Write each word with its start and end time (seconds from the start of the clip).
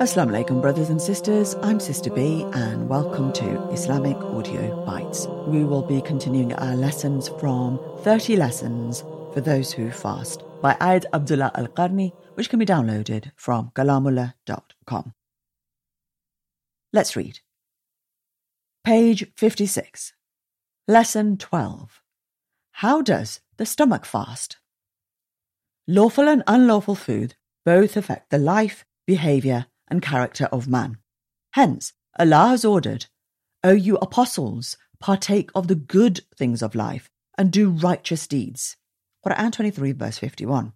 Assalamu 0.00 0.32
alaikum, 0.32 0.60
brothers 0.60 0.90
and 0.90 1.00
sisters. 1.00 1.54
I'm 1.62 1.78
Sister 1.78 2.10
B, 2.10 2.44
and 2.54 2.88
welcome 2.88 3.32
to 3.34 3.70
Islamic 3.70 4.16
Audio 4.16 4.84
Bytes. 4.84 5.28
We 5.46 5.62
will 5.62 5.82
be 5.82 6.00
continuing 6.00 6.52
our 6.54 6.74
lessons 6.74 7.28
from 7.38 7.78
30 8.00 8.34
Lessons 8.34 9.02
for 9.32 9.40
Those 9.40 9.72
Who 9.72 9.92
Fast 9.92 10.42
by 10.60 10.74
Aa'id 10.80 11.04
Abdullah 11.12 11.52
Al 11.54 11.68
Qarni, 11.68 12.12
which 12.34 12.50
can 12.50 12.58
be 12.58 12.66
downloaded 12.66 13.30
from 13.36 13.70
kalamullah.com. 13.76 15.14
Let's 16.92 17.14
read. 17.14 17.38
Page 18.82 19.30
56. 19.36 20.12
Lesson 20.88 21.36
12. 21.36 22.02
How 22.72 23.00
does 23.00 23.38
the 23.58 23.64
stomach 23.64 24.04
fast? 24.04 24.56
Lawful 25.86 26.28
and 26.28 26.42
unlawful 26.48 26.96
food 26.96 27.36
both 27.64 27.96
affect 27.96 28.30
the 28.30 28.38
life, 28.38 28.84
behavior, 29.06 29.66
and 29.88 30.02
character 30.02 30.46
of 30.46 30.68
man. 30.68 30.98
Hence, 31.52 31.92
Allah 32.18 32.48
has 32.48 32.64
ordered, 32.64 33.06
O 33.62 33.72
you 33.72 33.96
apostles, 33.96 34.76
partake 35.00 35.50
of 35.54 35.68
the 35.68 35.74
good 35.74 36.20
things 36.36 36.62
of 36.62 36.74
life 36.74 37.10
and 37.36 37.50
do 37.50 37.70
righteous 37.70 38.26
deeds. 38.26 38.76
Quran 39.26 39.52
23, 39.52 39.92
verse 39.92 40.18
51. 40.18 40.72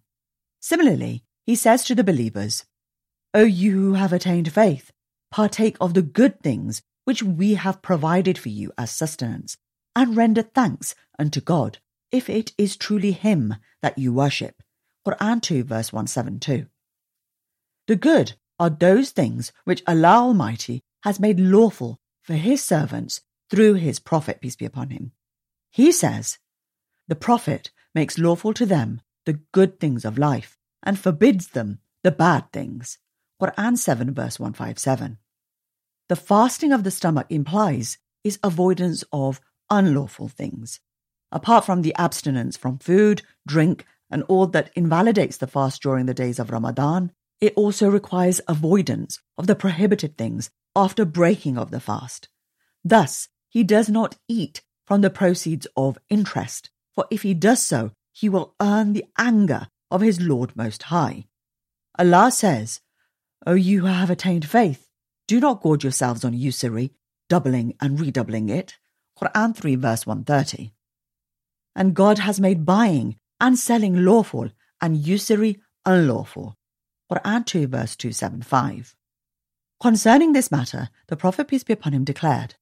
Similarly, 0.60 1.24
he 1.44 1.54
says 1.54 1.84
to 1.84 1.94
the 1.94 2.04
believers, 2.04 2.64
O 3.34 3.42
you 3.42 3.72
who 3.72 3.94
have 3.94 4.12
attained 4.12 4.52
faith, 4.52 4.90
partake 5.30 5.76
of 5.80 5.94
the 5.94 6.02
good 6.02 6.40
things 6.42 6.82
which 7.04 7.22
we 7.22 7.54
have 7.54 7.82
provided 7.82 8.38
for 8.38 8.48
you 8.48 8.72
as 8.76 8.90
sustenance, 8.90 9.56
and 9.94 10.16
render 10.16 10.42
thanks 10.42 10.94
unto 11.18 11.40
God, 11.40 11.78
if 12.10 12.28
it 12.28 12.52
is 12.58 12.76
truly 12.76 13.12
Him 13.12 13.56
that 13.82 13.98
you 13.98 14.12
worship. 14.12 14.62
Quran 15.06 15.40
2, 15.40 15.64
verse 15.64 15.92
172. 15.92 16.66
The 17.86 17.96
good 17.96 18.34
are 18.58 18.70
those 18.70 19.10
things 19.10 19.52
which 19.64 19.82
Allah 19.86 20.18
Almighty 20.28 20.82
has 21.02 21.20
made 21.20 21.40
lawful 21.40 21.98
for 22.22 22.34
His 22.34 22.62
servants 22.62 23.20
through 23.50 23.74
His 23.74 23.98
Prophet, 23.98 24.40
peace 24.40 24.56
be 24.56 24.64
upon 24.64 24.90
him. 24.90 25.12
He 25.70 25.92
says, 25.92 26.38
The 27.06 27.16
Prophet 27.16 27.70
makes 27.94 28.18
lawful 28.18 28.52
to 28.54 28.66
them 28.66 29.00
the 29.26 29.40
good 29.52 29.80
things 29.80 30.04
of 30.04 30.18
life 30.18 30.56
and 30.82 30.98
forbids 30.98 31.48
them 31.48 31.80
the 32.02 32.10
bad 32.10 32.52
things. 32.52 32.98
Quran 33.40 33.76
7, 33.76 34.14
verse 34.14 34.40
157. 34.40 35.18
The 36.08 36.16
fasting 36.16 36.72
of 36.72 36.84
the 36.84 36.90
stomach 36.90 37.26
implies 37.28 37.98
is 38.24 38.38
avoidance 38.42 39.04
of 39.12 39.40
unlawful 39.70 40.28
things. 40.28 40.80
Apart 41.30 41.64
from 41.64 41.82
the 41.82 41.94
abstinence 41.96 42.56
from 42.56 42.78
food, 42.78 43.22
drink, 43.46 43.84
and 44.10 44.22
all 44.24 44.46
that 44.46 44.70
invalidates 44.74 45.36
the 45.36 45.46
fast 45.46 45.82
during 45.82 46.06
the 46.06 46.14
days 46.14 46.38
of 46.38 46.50
Ramadan, 46.50 47.12
it 47.40 47.54
also 47.56 47.88
requires 47.88 48.40
avoidance 48.48 49.20
of 49.36 49.46
the 49.46 49.54
prohibited 49.54 50.16
things 50.16 50.50
after 50.74 51.04
breaking 51.04 51.56
of 51.56 51.70
the 51.70 51.80
fast. 51.80 52.28
Thus, 52.84 53.28
he 53.48 53.64
does 53.64 53.88
not 53.88 54.16
eat 54.28 54.62
from 54.86 55.00
the 55.00 55.10
proceeds 55.10 55.66
of 55.76 55.98
interest, 56.08 56.70
for 56.94 57.06
if 57.10 57.22
he 57.22 57.34
does 57.34 57.62
so, 57.62 57.92
he 58.12 58.28
will 58.28 58.54
earn 58.60 58.92
the 58.92 59.04
anger 59.18 59.68
of 59.90 60.00
his 60.00 60.20
Lord 60.20 60.56
Most 60.56 60.84
High. 60.84 61.26
Allah 61.98 62.30
says, 62.30 62.80
O 63.46 63.54
you 63.54 63.80
who 63.80 63.86
have 63.86 64.10
attained 64.10 64.48
faith, 64.48 64.88
do 65.26 65.40
not 65.40 65.62
gorge 65.62 65.84
yourselves 65.84 66.24
on 66.24 66.32
usury, 66.32 66.92
doubling 67.28 67.74
and 67.80 68.00
redoubling 68.00 68.48
it. 68.48 68.76
Quran 69.20 69.54
3 69.54 69.76
verse 69.76 70.06
130. 70.06 70.72
And 71.76 71.94
God 71.94 72.18
has 72.18 72.40
made 72.40 72.66
buying 72.66 73.16
and 73.40 73.58
selling 73.58 74.04
lawful 74.04 74.50
and 74.80 74.96
usury 74.96 75.60
unlawful. 75.84 76.57
Quran 77.10 77.46
2 77.46 77.66
verse 77.66 77.96
275. 77.96 78.94
Concerning 79.80 80.32
this 80.32 80.50
matter, 80.50 80.88
the 81.06 81.16
Prophet 81.16 81.48
peace 81.48 81.64
be 81.64 81.72
upon 81.72 81.92
him 81.92 82.04
declared, 82.04 82.56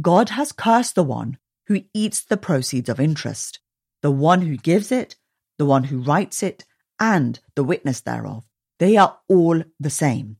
God 0.00 0.30
has 0.30 0.50
cursed 0.50 0.94
the 0.94 1.04
one 1.04 1.38
who 1.66 1.84
eats 1.94 2.22
the 2.22 2.36
proceeds 2.36 2.88
of 2.88 2.98
interest, 2.98 3.60
the 4.02 4.10
one 4.10 4.42
who 4.42 4.56
gives 4.56 4.90
it, 4.90 5.16
the 5.58 5.66
one 5.66 5.84
who 5.84 6.02
writes 6.02 6.42
it, 6.42 6.64
and 6.98 7.38
the 7.54 7.64
witness 7.64 8.00
thereof. 8.00 8.44
They 8.78 8.96
are 8.96 9.18
all 9.28 9.62
the 9.78 9.90
same. 9.90 10.38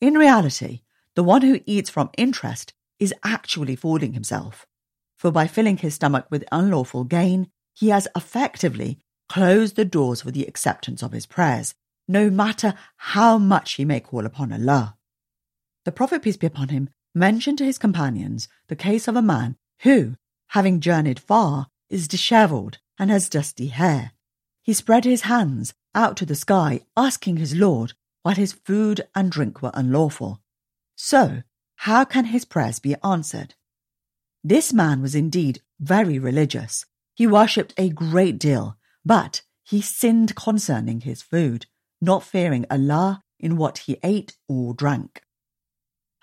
In 0.00 0.14
reality, 0.14 0.82
the 1.16 1.24
one 1.24 1.42
who 1.42 1.60
eats 1.64 1.90
from 1.90 2.10
interest 2.18 2.74
is 2.98 3.14
actually 3.24 3.76
fooling 3.76 4.12
himself, 4.12 4.66
for 5.16 5.30
by 5.30 5.46
filling 5.46 5.78
his 5.78 5.94
stomach 5.94 6.26
with 6.30 6.44
unlawful 6.52 7.04
gain, 7.04 7.50
he 7.72 7.88
has 7.88 8.08
effectively 8.14 8.98
closed 9.28 9.76
the 9.76 9.84
doors 9.84 10.22
for 10.22 10.30
the 10.30 10.44
acceptance 10.44 11.02
of 11.02 11.12
his 11.12 11.24
prayers 11.26 11.74
no 12.10 12.28
matter 12.28 12.74
how 12.96 13.38
much 13.38 13.74
he 13.74 13.84
may 13.84 14.00
call 14.00 14.26
upon 14.26 14.52
Allah. 14.52 14.96
The 15.84 15.92
Prophet, 15.92 16.22
peace 16.22 16.36
be 16.36 16.48
upon 16.48 16.68
him, 16.68 16.90
mentioned 17.14 17.58
to 17.58 17.64
his 17.64 17.78
companions 17.78 18.48
the 18.66 18.76
case 18.76 19.06
of 19.06 19.14
a 19.14 19.22
man 19.22 19.56
who, 19.82 20.16
having 20.48 20.80
journeyed 20.80 21.20
far, 21.20 21.68
is 21.88 22.08
dishevelled 22.08 22.78
and 22.98 23.10
has 23.10 23.28
dusty 23.28 23.68
hair. 23.68 24.10
He 24.60 24.72
spread 24.72 25.04
his 25.04 25.22
hands 25.22 25.72
out 25.94 26.16
to 26.16 26.26
the 26.26 26.34
sky, 26.34 26.80
asking 26.96 27.36
his 27.36 27.54
Lord, 27.54 27.94
while 28.22 28.34
his 28.34 28.52
food 28.52 29.02
and 29.14 29.30
drink 29.30 29.62
were 29.62 29.70
unlawful. 29.72 30.40
So, 30.96 31.44
how 31.76 32.04
can 32.04 32.26
his 32.26 32.44
prayers 32.44 32.80
be 32.80 32.96
answered? 33.04 33.54
This 34.42 34.72
man 34.72 35.00
was 35.00 35.14
indeed 35.14 35.62
very 35.78 36.18
religious. 36.18 36.84
He 37.14 37.26
worshipped 37.26 37.72
a 37.78 37.88
great 37.88 38.38
deal, 38.38 38.76
but 39.04 39.42
he 39.62 39.80
sinned 39.80 40.34
concerning 40.34 41.02
his 41.02 41.22
food 41.22 41.66
not 42.00 42.22
fearing 42.22 42.66
Allah 42.70 43.22
in 43.38 43.56
what 43.56 43.78
he 43.78 43.98
ate 44.02 44.36
or 44.48 44.74
drank. 44.74 45.22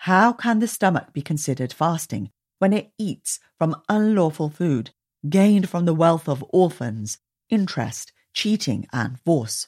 How 0.01 0.33
can 0.33 0.59
the 0.59 0.67
stomach 0.67 1.13
be 1.13 1.21
considered 1.21 1.73
fasting 1.73 2.31
when 2.59 2.73
it 2.73 2.91
eats 2.97 3.39
from 3.57 3.81
unlawful 3.89 4.49
food 4.49 4.91
gained 5.27 5.69
from 5.69 5.85
the 5.85 5.93
wealth 5.93 6.29
of 6.29 6.45
orphans, 6.49 7.17
interest, 7.49 8.13
cheating, 8.33 8.87
and 8.93 9.19
force? 9.19 9.67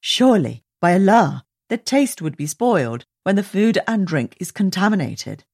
Surely, 0.00 0.64
by 0.80 0.94
Allah, 0.94 1.44
the 1.68 1.76
taste 1.76 2.22
would 2.22 2.36
be 2.36 2.46
spoiled 2.46 3.04
when 3.24 3.36
the 3.36 3.42
food 3.42 3.78
and 3.86 4.06
drink 4.06 4.36
is 4.40 4.50
contaminated. 4.52 5.44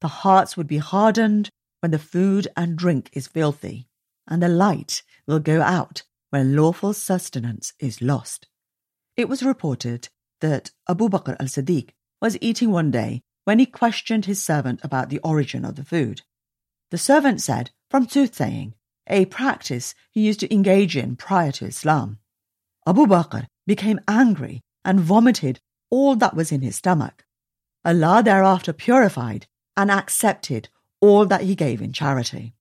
The 0.00 0.08
hearts 0.08 0.56
would 0.56 0.66
be 0.66 0.78
hardened 0.78 1.50
when 1.80 1.90
the 1.90 1.98
food 1.98 2.48
and 2.56 2.76
drink 2.76 3.10
is 3.12 3.26
filthy, 3.26 3.88
and 4.28 4.42
the 4.42 4.48
light 4.48 5.02
will 5.26 5.38
go 5.38 5.62
out 5.62 6.02
when 6.30 6.56
lawful 6.56 6.92
sustenance 6.92 7.72
is 7.78 8.02
lost. 8.02 8.48
It 9.16 9.28
was 9.28 9.42
reported 9.42 10.08
that 10.40 10.70
Abu 10.88 11.08
Bakr 11.08 11.36
al 11.40 11.46
Siddiq 11.46 11.90
was 12.20 12.36
eating 12.40 12.70
one 12.70 12.90
day 12.90 13.22
when 13.44 13.58
he 13.58 13.66
questioned 13.66 14.26
his 14.26 14.42
servant 14.42 14.80
about 14.82 15.08
the 15.08 15.20
origin 15.20 15.64
of 15.64 15.76
the 15.76 15.84
food. 15.84 16.22
The 16.90 16.98
servant 16.98 17.40
said, 17.40 17.70
from 17.90 18.08
soothsaying, 18.08 18.74
a 19.06 19.24
practice 19.26 19.94
he 20.10 20.20
used 20.20 20.40
to 20.40 20.52
engage 20.52 20.96
in 20.96 21.16
prior 21.16 21.52
to 21.52 21.66
Islam. 21.66 22.18
Abu 22.86 23.06
Bakr 23.06 23.46
became 23.66 24.00
angry 24.06 24.62
and 24.84 25.00
vomited 25.00 25.60
all 25.90 26.16
that 26.16 26.36
was 26.36 26.52
in 26.52 26.62
his 26.62 26.76
stomach. 26.76 27.24
Allah 27.84 28.22
thereafter 28.22 28.72
purified 28.72 29.46
and 29.76 29.90
accepted 29.90 30.68
all 31.00 31.24
that 31.26 31.42
he 31.42 31.54
gave 31.54 31.80
in 31.80 31.92
charity. 31.92 32.54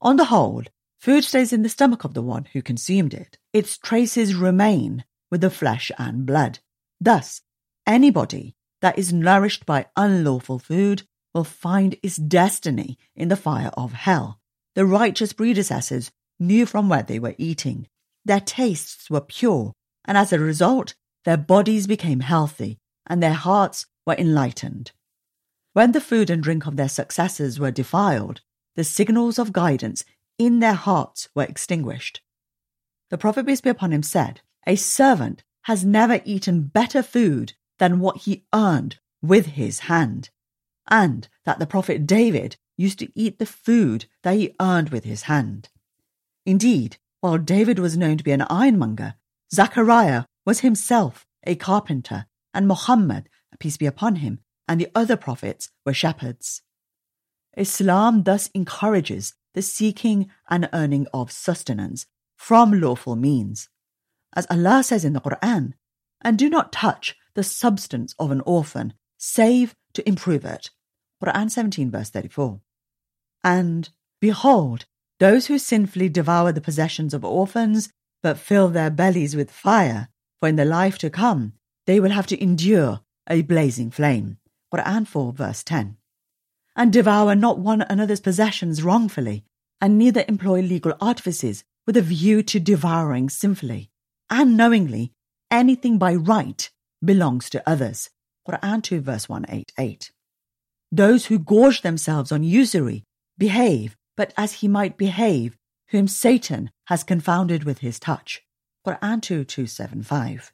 On 0.00 0.16
the 0.16 0.26
whole, 0.26 0.64
food 0.98 1.24
stays 1.24 1.52
in 1.52 1.62
the 1.62 1.68
stomach 1.68 2.04
of 2.04 2.14
the 2.14 2.22
one 2.22 2.46
who 2.52 2.62
consumed 2.62 3.14
it. 3.14 3.38
Its 3.52 3.78
traces 3.78 4.34
remain 4.34 5.04
with 5.30 5.40
the 5.40 5.50
flesh 5.50 5.90
and 5.98 6.26
blood. 6.26 6.58
Thus, 7.00 7.42
anybody 7.86 8.54
that 8.80 8.98
is 8.98 9.12
nourished 9.12 9.66
by 9.66 9.86
unlawful 9.96 10.58
food 10.58 11.04
will 11.34 11.44
find 11.44 11.96
its 12.02 12.16
destiny 12.16 12.98
in 13.14 13.28
the 13.28 13.36
fire 13.36 13.70
of 13.74 13.92
hell. 13.92 14.40
The 14.74 14.86
righteous 14.86 15.32
predecessors 15.32 16.10
knew 16.38 16.66
from 16.66 16.88
where 16.88 17.02
they 17.02 17.18
were 17.18 17.34
eating. 17.38 17.86
Their 18.24 18.40
tastes 18.40 19.10
were 19.10 19.20
pure, 19.20 19.72
and 20.04 20.18
as 20.18 20.32
a 20.32 20.38
result, 20.38 20.94
their 21.24 21.36
bodies 21.36 21.86
became 21.86 22.20
healthy 22.20 22.78
and 23.06 23.22
their 23.22 23.34
hearts 23.34 23.86
were 24.06 24.14
enlightened. 24.16 24.92
When 25.72 25.92
the 25.92 26.00
food 26.00 26.30
and 26.30 26.42
drink 26.42 26.66
of 26.66 26.76
their 26.76 26.88
successors 26.88 27.58
were 27.58 27.70
defiled, 27.70 28.40
the 28.76 28.84
signals 28.84 29.38
of 29.38 29.52
guidance 29.52 30.04
in 30.38 30.60
their 30.60 30.74
hearts 30.74 31.28
were 31.34 31.42
extinguished. 31.42 32.22
The 33.10 33.18
Prophet, 33.18 33.46
peace 33.46 33.60
be 33.60 33.70
upon 33.70 33.92
him, 33.92 34.02
said, 34.02 34.40
a 34.66 34.76
servant 34.76 35.42
has 35.62 35.84
never 35.84 36.20
eaten 36.24 36.62
better 36.62 37.02
food 37.02 37.54
than 37.78 38.00
what 38.00 38.18
he 38.18 38.44
earned 38.54 38.98
with 39.22 39.46
his 39.46 39.80
hand, 39.80 40.30
and 40.88 41.28
that 41.44 41.58
the 41.58 41.66
prophet 41.66 42.06
David 42.06 42.56
used 42.76 42.98
to 42.98 43.12
eat 43.14 43.38
the 43.38 43.46
food 43.46 44.06
that 44.22 44.36
he 44.36 44.54
earned 44.60 44.90
with 44.90 45.04
his 45.04 45.22
hand. 45.22 45.68
Indeed, 46.46 46.96
while 47.20 47.38
David 47.38 47.78
was 47.78 47.96
known 47.96 48.16
to 48.16 48.24
be 48.24 48.32
an 48.32 48.46
ironmonger, 48.48 49.14
Zachariah 49.52 50.24
was 50.46 50.60
himself 50.60 51.26
a 51.44 51.54
carpenter, 51.54 52.26
and 52.54 52.66
Muhammad, 52.66 53.28
peace 53.58 53.76
be 53.76 53.86
upon 53.86 54.16
him, 54.16 54.40
and 54.66 54.80
the 54.80 54.88
other 54.94 55.16
prophets 55.16 55.70
were 55.84 55.92
shepherds. 55.92 56.62
Islam 57.56 58.22
thus 58.22 58.48
encourages 58.54 59.34
the 59.54 59.62
seeking 59.62 60.30
and 60.48 60.68
earning 60.72 61.06
of 61.12 61.32
sustenance 61.32 62.06
from 62.36 62.80
lawful 62.80 63.16
means 63.16 63.68
as 64.34 64.46
Allah 64.50 64.82
says 64.82 65.04
in 65.04 65.12
the 65.12 65.20
Quran, 65.20 65.74
and 66.22 66.38
do 66.38 66.48
not 66.48 66.72
touch 66.72 67.16
the 67.34 67.42
substance 67.42 68.14
of 68.18 68.30
an 68.30 68.40
orphan, 68.42 68.94
save 69.18 69.74
to 69.94 70.06
improve 70.08 70.44
it. 70.44 70.70
Quran 71.22 71.50
17, 71.50 71.90
verse 71.90 72.10
34. 72.10 72.60
And 73.44 73.90
behold, 74.20 74.86
those 75.18 75.46
who 75.46 75.58
sinfully 75.58 76.08
devour 76.08 76.52
the 76.52 76.60
possessions 76.60 77.12
of 77.12 77.24
orphans, 77.24 77.92
but 78.22 78.38
fill 78.38 78.68
their 78.68 78.90
bellies 78.90 79.36
with 79.36 79.50
fire, 79.50 80.08
for 80.40 80.48
in 80.48 80.56
the 80.56 80.64
life 80.64 80.98
to 80.98 81.10
come 81.10 81.54
they 81.86 82.00
will 82.00 82.10
have 82.10 82.26
to 82.28 82.42
endure 82.42 83.00
a 83.28 83.42
blazing 83.42 83.90
flame. 83.90 84.38
Quran 84.72 85.06
4, 85.06 85.32
verse 85.32 85.64
10. 85.64 85.96
And 86.76 86.92
devour 86.92 87.34
not 87.34 87.58
one 87.58 87.82
another's 87.82 88.20
possessions 88.20 88.82
wrongfully, 88.82 89.44
and 89.80 89.98
neither 89.98 90.24
employ 90.28 90.60
legal 90.60 90.94
artifices 91.00 91.64
with 91.86 91.96
a 91.96 92.02
view 92.02 92.42
to 92.44 92.60
devouring 92.60 93.28
sinfully, 93.28 93.90
and 94.30 94.56
knowingly 94.56 95.12
anything 95.50 95.98
by 95.98 96.14
right 96.14 96.70
belongs 97.04 97.50
to 97.50 97.68
others. 97.68 98.10
Quran 98.48 98.82
2 98.82 99.00
verse 99.00 99.28
188. 99.28 100.12
Those 100.92 101.26
who 101.26 101.38
gorge 101.38 101.82
themselves 101.82 102.32
on 102.32 102.42
usury 102.42 103.04
behave 103.36 103.96
but 104.16 104.34
as 104.36 104.54
he 104.54 104.68
might 104.68 104.98
behave, 104.98 105.56
whom 105.88 106.06
Satan 106.06 106.70
has 106.88 107.02
confounded 107.02 107.64
with 107.64 107.78
his 107.78 107.98
touch. 107.98 108.42
Quran 108.86 109.22
2 109.22 109.44
275. 109.44 110.52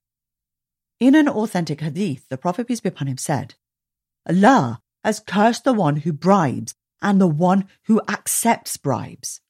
In 1.01 1.15
an 1.15 1.29
authentic 1.29 1.81
hadith, 1.81 2.29
the 2.29 2.39
Prophet 2.39 2.69
peace 2.69 2.81
be 2.81 2.89
upon 2.89 3.09
him 3.09 3.19
said, 3.19 3.55
Allah 4.29 4.81
has 5.05 5.21
cursed 5.21 5.65
the 5.65 5.73
one 5.73 5.97
who 5.97 6.13
bribes 6.13 6.75
and 7.03 7.21
the 7.21 7.27
one 7.27 7.69
who 7.87 8.01
accepts 8.09 8.77
bribes. 8.77 9.41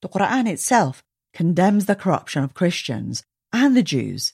The 0.00 0.08
Quran 0.08 0.48
itself 0.48 1.02
condemns 1.34 1.86
the 1.86 1.96
corruption 1.96 2.42
of 2.42 2.54
Christians 2.54 3.24
and 3.52 3.76
the 3.76 3.82
Jews, 3.82 4.32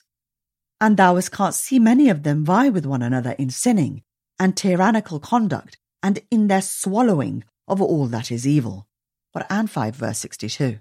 and 0.79 0.97
thou 0.97 1.19
can't 1.21 1.55
see 1.55 1.79
many 1.79 2.09
of 2.09 2.23
them 2.23 2.45
vie 2.45 2.69
with 2.69 2.85
one 2.85 3.01
another 3.01 3.31
in 3.31 3.49
sinning 3.49 4.03
and 4.39 4.55
tyrannical 4.55 5.19
conduct 5.19 5.77
and 6.03 6.19
in 6.29 6.47
their 6.47 6.61
swallowing 6.61 7.43
of 7.67 7.81
all 7.81 8.05
that 8.07 8.31
is 8.31 8.47
evil. 8.47 8.87
Quran 9.35 9.67
5 9.67 9.95
verse 9.95 10.19
62. 10.19 10.79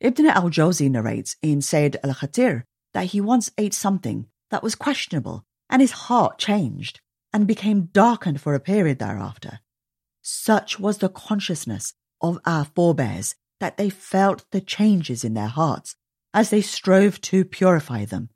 Ibn 0.00 0.26
al-Jawzi 0.26 0.90
narrates 0.90 1.36
in 1.42 1.62
Sayyid 1.62 1.98
al-Khatir 2.02 2.64
that 2.92 3.06
he 3.06 3.20
once 3.20 3.50
ate 3.56 3.74
something 3.74 4.26
that 4.50 4.62
was 4.62 4.74
questionable 4.74 5.44
and 5.70 5.80
his 5.80 5.92
heart 5.92 6.38
changed 6.38 7.00
and 7.32 7.46
became 7.46 7.88
darkened 7.92 8.40
for 8.40 8.54
a 8.54 8.60
period 8.60 8.98
thereafter. 8.98 9.60
Such 10.22 10.78
was 10.78 10.98
the 10.98 11.08
consciousness 11.08 11.94
of 12.20 12.38
our 12.44 12.64
forebears 12.64 13.34
that 13.60 13.76
they 13.76 13.90
felt 13.90 14.44
the 14.50 14.60
changes 14.60 15.24
in 15.24 15.34
their 15.34 15.46
hearts 15.46 15.96
as 16.36 16.50
they 16.50 16.60
strove 16.60 17.18
to 17.22 17.46
purify 17.46 18.04
them. 18.04 18.28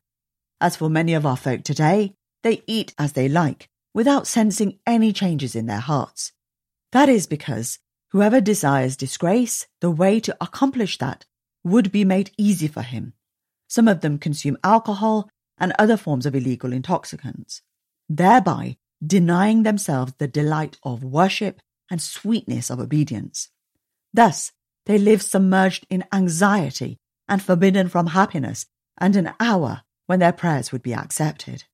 As 0.59 0.75
for 0.75 0.89
many 0.89 1.13
of 1.13 1.27
our 1.27 1.37
folk 1.37 1.63
today, 1.63 2.15
they 2.43 2.63
eat 2.67 2.95
as 2.99 3.13
they 3.13 3.29
like 3.29 3.69
without 3.93 4.27
sensing 4.27 4.79
any 4.87 5.13
changes 5.13 5.55
in 5.55 5.67
their 5.67 5.81
hearts. 5.81 6.33
That 6.93 7.11
is 7.11 7.27
because 7.27 7.79
whoever 8.09 8.41
desires 8.41 8.97
disgrace, 8.97 9.67
the 9.83 9.91
way 9.91 10.19
to 10.21 10.35
accomplish 10.41 10.97
that 10.97 11.27
would 11.63 11.93
be 11.93 12.07
made 12.07 12.31
easy 12.39 12.69
for 12.69 12.81
him. 12.81 13.13
Some 13.69 13.87
of 13.87 14.01
them 14.01 14.19
consume 14.19 14.57
alcohol 14.65 15.29
and 15.59 15.75
other 15.79 15.99
forms 15.99 16.25
of 16.25 16.35
illegal 16.35 16.73
intoxicants, 16.73 17.61
thereby 18.09 18.79
denying 19.07 19.63
themselves 19.63 20.15
the 20.17 20.27
delight 20.27 20.79
of 20.83 21.05
worship 21.05 21.61
and 21.91 22.01
sweetness 22.01 22.71
of 22.71 22.81
obedience. 22.81 23.51
Thus, 24.15 24.53
they 24.87 24.97
live 24.97 25.21
submerged 25.21 25.87
in 25.91 26.05
anxiety 26.15 26.99
and 27.31 27.41
forbidden 27.43 27.89
from 27.89 28.09
happiness 28.09 28.67
and 28.99 29.15
an 29.15 29.33
hour 29.39 29.83
when 30.07 30.19
their 30.19 30.33
prayers 30.33 30.73
would 30.73 30.83
be 30.83 30.93
accepted. 30.93 31.65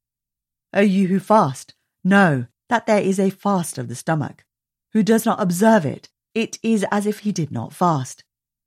O 0.75 0.81
you 0.81 1.09
who 1.09 1.19
fast, 1.19 1.75
know 2.05 2.47
that 2.69 2.87
there 2.87 3.01
is 3.01 3.19
a 3.19 3.31
fast 3.31 3.79
of 3.79 3.89
the 3.89 3.95
stomach. 3.95 4.45
Who 4.93 5.03
does 5.03 5.25
not 5.25 5.41
observe 5.41 5.87
it, 5.87 6.11
it 6.35 6.59
is 6.63 6.85
as 6.93 7.07
if 7.07 7.21
he 7.21 7.33
did 7.33 7.51
not 7.51 7.73
fast. 7.73 8.23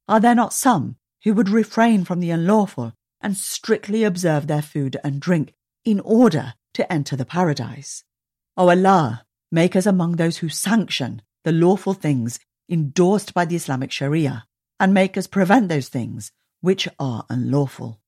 Are 0.08 0.20
there 0.20 0.34
not 0.34 0.54
some 0.54 0.96
who 1.24 1.34
would 1.36 1.50
refrain 1.50 2.04
from 2.04 2.20
the 2.20 2.32
unlawful 2.32 2.94
and 3.22 3.38
strictly 3.38 4.04
observe 4.04 4.48
their 4.48 4.62
food 4.64 4.98
and 5.04 5.22
drink 5.22 5.54
in 5.86 6.00
order 6.00 6.56
to 6.74 6.92
enter 6.92 7.16
the 7.16 7.26
paradise? 7.26 8.04
O 8.58 8.70
Allah, 8.70 9.26
make 9.52 9.76
us 9.76 9.86
among 9.86 10.14
those 10.14 10.38
who 10.38 10.50
sanction 10.50 11.22
the 11.44 11.52
lawful 11.52 11.94
things 11.94 12.40
endorsed 12.68 13.34
by 13.34 13.46
the 13.46 13.56
Islamic 13.56 13.92
Sharia, 13.92 14.46
and 14.80 14.94
make 14.94 15.18
us 15.18 15.28
prevent 15.28 15.70
those 15.70 15.90
things 15.90 16.32
which 16.62 16.88
are 17.00 17.26
unlawful. 17.30 18.00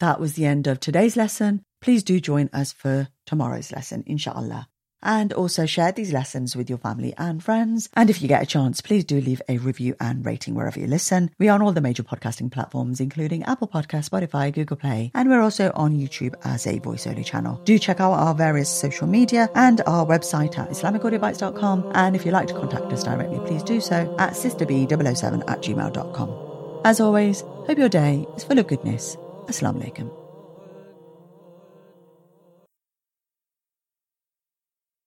That 0.00 0.20
was 0.20 0.34
the 0.34 0.46
end 0.46 0.66
of 0.66 0.80
today's 0.80 1.16
lesson. 1.16 1.62
Please 1.80 2.02
do 2.02 2.20
join 2.20 2.50
us 2.52 2.72
for 2.72 3.08
tomorrow's 3.26 3.72
lesson, 3.72 4.04
inshallah 4.06 4.68
and 5.02 5.32
also 5.32 5.66
share 5.66 5.92
these 5.92 6.12
lessons 6.12 6.54
with 6.56 6.68
your 6.68 6.78
family 6.78 7.12
and 7.18 7.42
friends. 7.42 7.88
And 7.94 8.08
if 8.08 8.22
you 8.22 8.28
get 8.28 8.42
a 8.42 8.46
chance, 8.46 8.80
please 8.80 9.04
do 9.04 9.20
leave 9.20 9.42
a 9.48 9.58
review 9.58 9.96
and 10.00 10.24
rating 10.24 10.54
wherever 10.54 10.78
you 10.78 10.86
listen. 10.86 11.30
We 11.38 11.48
are 11.48 11.54
on 11.54 11.62
all 11.62 11.72
the 11.72 11.80
major 11.80 12.02
podcasting 12.02 12.52
platforms, 12.52 13.00
including 13.00 13.42
Apple 13.44 13.68
Podcasts, 13.68 14.08
Spotify, 14.08 14.52
Google 14.52 14.76
Play, 14.76 15.10
and 15.14 15.28
we're 15.28 15.40
also 15.40 15.72
on 15.74 15.98
YouTube 15.98 16.34
as 16.44 16.66
a 16.66 16.78
voice 16.78 17.06
only 17.06 17.24
channel. 17.24 17.60
Do 17.64 17.78
check 17.78 18.00
out 18.00 18.12
our 18.12 18.34
various 18.34 18.68
social 18.68 19.06
media 19.06 19.50
and 19.54 19.80
our 19.86 20.06
website 20.06 20.58
at 20.58 20.70
IslamicAudioBytes.com. 20.70 21.92
And 21.94 22.14
if 22.14 22.24
you'd 22.24 22.32
like 22.32 22.48
to 22.48 22.54
contact 22.54 22.92
us 22.92 23.02
directly, 23.02 23.38
please 23.46 23.62
do 23.62 23.80
so 23.80 24.14
at 24.18 24.32
sisterbee007 24.34 25.42
at 25.48 25.62
gmail.com. 25.62 26.51
As 26.84 27.00
always, 27.00 27.42
hope 27.66 27.78
your 27.78 27.88
day 27.88 28.26
is 28.36 28.42
full 28.42 28.58
of 28.58 28.66
goodness. 28.66 29.16
Assalamu 29.46 29.86
alaikum. 29.86 30.21